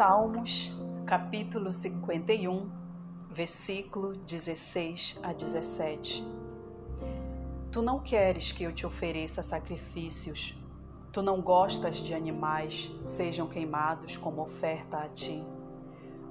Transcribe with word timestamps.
Salmos, 0.00 0.72
capítulo 1.04 1.74
51, 1.74 2.70
versículo 3.30 4.16
16 4.16 5.18
a 5.22 5.34
17. 5.34 6.26
Tu 7.70 7.82
não 7.82 8.00
queres 8.00 8.50
que 8.50 8.64
eu 8.64 8.72
te 8.72 8.86
ofereça 8.86 9.42
sacrifícios, 9.42 10.56
tu 11.12 11.20
não 11.20 11.42
gostas 11.42 11.96
de 11.98 12.14
animais 12.14 12.90
sejam 13.04 13.46
queimados 13.46 14.16
como 14.16 14.40
oferta 14.40 14.96
a 14.96 15.06
ti. 15.06 15.44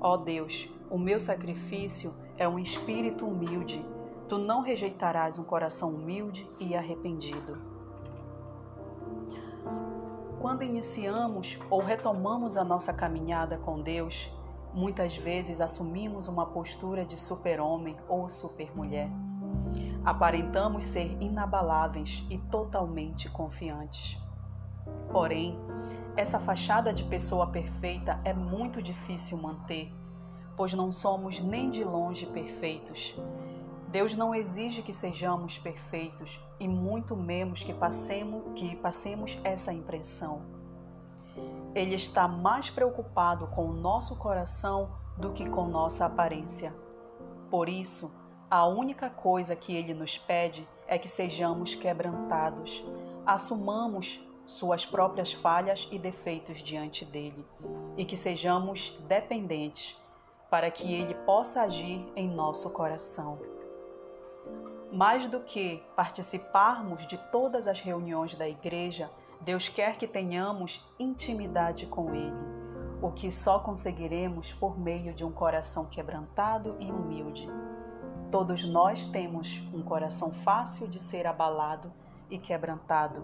Ó 0.01 0.17
Deus, 0.17 0.67
o 0.89 0.97
meu 0.97 1.19
sacrifício 1.19 2.11
é 2.37 2.49
um 2.49 2.57
espírito 2.57 3.27
humilde, 3.27 3.85
tu 4.27 4.39
não 4.39 4.61
rejeitarás 4.61 5.37
um 5.37 5.43
coração 5.43 5.91
humilde 5.91 6.49
e 6.59 6.75
arrependido. 6.75 7.55
Quando 10.39 10.63
iniciamos 10.63 11.59
ou 11.69 11.81
retomamos 11.81 12.55
a 12.55 12.63
nossa 12.63 12.93
caminhada 12.93 13.57
com 13.57 13.81
Deus, 13.81 14.31
muitas 14.73 15.17
vezes 15.17 15.59
assumimos 15.59 16.29
uma 16.29 16.45
postura 16.45 17.05
de 17.05 17.19
super-homem 17.19 17.97
ou 18.07 18.29
super-mulher. 18.29 19.09
Aparentamos 20.05 20.85
ser 20.85 21.21
inabaláveis 21.21 22.23
e 22.29 22.37
totalmente 22.37 23.29
confiantes. 23.29 24.17
Porém, 25.11 25.59
essa 26.15 26.39
fachada 26.39 26.93
de 26.93 27.03
pessoa 27.03 27.47
perfeita 27.47 28.21
é 28.23 28.33
muito 28.33 28.81
difícil 28.81 29.37
manter, 29.37 29.93
pois 30.55 30.73
não 30.73 30.89
somos 30.89 31.41
nem 31.41 31.69
de 31.69 31.83
longe 31.83 32.25
perfeitos 32.25 33.13
Deus 33.89 34.15
não 34.15 34.35
exige 34.35 34.83
que 34.83 34.93
sejamos 34.93 35.57
perfeitos 35.57 36.39
e 36.59 36.67
muito 36.67 37.15
menos 37.15 37.63
que 37.63 37.73
passemos, 37.73 38.43
que 38.55 38.75
passemos 38.75 39.39
essa 39.43 39.73
impressão. 39.73 40.43
Ele 41.73 41.95
está 41.95 42.27
mais 42.27 42.69
preocupado 42.69 43.47
com 43.47 43.67
o 43.67 43.73
nosso 43.73 44.15
coração 44.15 44.91
do 45.17 45.31
que 45.31 45.49
com 45.49 45.65
nossa 45.65 46.05
aparência. 46.05 46.71
Por 47.49 47.67
isso, 47.67 48.13
a 48.47 48.63
única 48.67 49.09
coisa 49.09 49.55
que 49.55 49.75
ele 49.75 49.95
nos 49.95 50.19
pede 50.19 50.67
é 50.87 50.99
que 50.99 51.09
sejamos 51.09 51.73
quebrantados, 51.73 52.83
assumamos 53.25 54.23
suas 54.45 54.85
próprias 54.85 55.33
falhas 55.33 55.87
e 55.91 55.97
defeitos 55.97 56.61
diante 56.61 57.03
dele 57.05 57.43
e 57.97 58.05
que 58.05 58.15
sejamos 58.15 58.95
dependentes 59.07 59.97
para 60.47 60.69
que 60.69 60.93
ele 60.93 61.15
possa 61.25 61.63
agir 61.63 62.07
em 62.15 62.27
nosso 62.27 62.69
coração. 62.69 63.58
Mais 64.91 65.27
do 65.27 65.39
que 65.39 65.83
participarmos 65.95 67.05
de 67.07 67.17
todas 67.31 67.67
as 67.67 67.79
reuniões 67.79 68.33
da 68.35 68.49
igreja, 68.49 69.09
Deus 69.41 69.69
quer 69.69 69.97
que 69.97 70.07
tenhamos 70.07 70.83
intimidade 70.99 71.85
com 71.85 72.13
Ele, 72.13 72.43
o 73.01 73.11
que 73.11 73.31
só 73.31 73.59
conseguiremos 73.59 74.51
por 74.53 74.77
meio 74.77 75.13
de 75.13 75.23
um 75.23 75.31
coração 75.31 75.85
quebrantado 75.85 76.75
e 76.79 76.91
humilde. 76.91 77.47
Todos 78.31 78.63
nós 78.63 79.05
temos 79.05 79.61
um 79.73 79.81
coração 79.81 80.31
fácil 80.31 80.87
de 80.87 80.99
ser 80.99 81.25
abalado 81.25 81.91
e 82.29 82.37
quebrantado, 82.37 83.23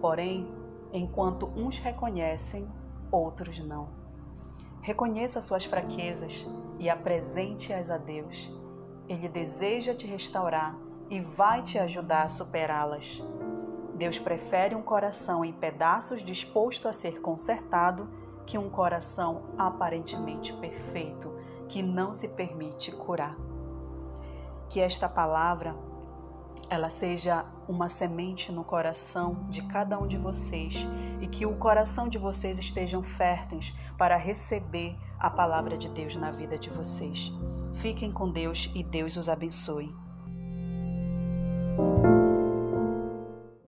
porém, 0.00 0.48
enquanto 0.92 1.46
uns 1.56 1.76
reconhecem, 1.78 2.68
outros 3.10 3.58
não. 3.60 3.88
Reconheça 4.80 5.42
suas 5.42 5.64
fraquezas 5.64 6.46
e 6.78 6.88
apresente-as 6.88 7.90
a 7.90 7.98
Deus. 7.98 8.59
Ele 9.10 9.28
deseja 9.28 9.92
te 9.92 10.06
restaurar 10.06 10.78
e 11.10 11.20
vai 11.20 11.64
te 11.64 11.76
ajudar 11.80 12.26
a 12.26 12.28
superá-las. 12.28 13.20
Deus 13.96 14.20
prefere 14.20 14.76
um 14.76 14.82
coração 14.82 15.44
em 15.44 15.52
pedaços 15.52 16.22
disposto 16.22 16.86
a 16.86 16.92
ser 16.92 17.20
consertado 17.20 18.08
que 18.46 18.56
um 18.56 18.70
coração 18.70 19.42
aparentemente 19.58 20.52
perfeito 20.52 21.36
que 21.68 21.82
não 21.82 22.14
se 22.14 22.28
permite 22.28 22.92
curar. 22.92 23.36
Que 24.68 24.78
esta 24.78 25.08
palavra 25.08 25.74
ela 26.68 26.88
seja 26.88 27.44
uma 27.66 27.88
semente 27.88 28.52
no 28.52 28.62
coração 28.62 29.44
de 29.48 29.62
cada 29.62 29.98
um 29.98 30.06
de 30.06 30.16
vocês 30.16 30.86
e 31.20 31.26
que 31.26 31.44
o 31.44 31.56
coração 31.56 32.08
de 32.08 32.16
vocês 32.16 32.60
estejam 32.60 33.02
férteis 33.02 33.74
para 33.98 34.16
receber 34.16 34.96
a 35.18 35.28
palavra 35.28 35.76
de 35.76 35.88
Deus 35.88 36.14
na 36.14 36.30
vida 36.30 36.56
de 36.56 36.70
vocês. 36.70 37.32
Fiquem 37.74 38.12
com 38.12 38.30
Deus 38.30 38.70
e 38.74 38.82
Deus 38.82 39.16
os 39.16 39.28
abençoe. 39.28 39.94